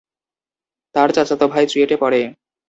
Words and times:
তার 0.95 1.09
চাচাতো 1.11 1.45
ভাই 1.47 1.65
চুয়েটে 1.67 1.95
পড়ে। 1.97 2.21